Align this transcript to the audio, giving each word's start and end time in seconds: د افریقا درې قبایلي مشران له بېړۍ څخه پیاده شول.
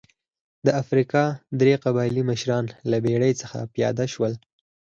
د 0.65 0.67
افریقا 0.81 1.23
درې 1.59 1.73
قبایلي 1.83 2.23
مشران 2.31 2.65
له 2.91 2.97
بېړۍ 3.05 3.33
څخه 3.41 3.59
پیاده 3.73 4.05
شول. 4.13 4.33